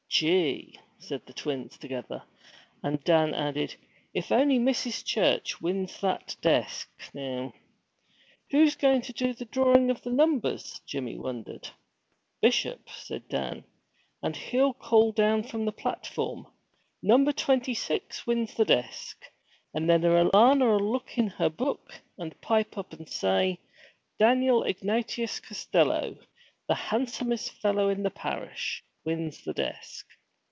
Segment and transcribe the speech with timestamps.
[0.13, 2.21] 'Gee!' said the twins together;
[2.83, 3.73] and Dan added,
[4.13, 5.05] 'If only Mrs.
[5.05, 7.53] Church wins that desk, now!'
[8.51, 11.69] 'Who's going to do the drawing of numbers?' Jimmy wondered.
[12.41, 13.63] 'Bishop,' said Dan;
[14.21, 16.45] 'and he'll call down from the platform,
[17.01, 19.23] "Number twenty six wins the desk."
[19.73, 23.59] And then Alanna'll look in her book, and pipe up and say,
[24.19, 26.17] "Daniel Ignatius Costello,
[26.67, 30.05] the handsomest fellow in the parish, wins the desk."'